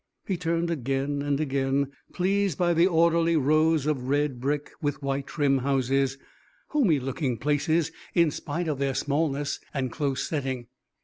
[0.25, 5.27] He turned again and again, pleased by the orderly rows of red brick with white
[5.27, 6.17] trim houses,
[6.69, 10.65] homey looking places in spite of their smallness and close setting.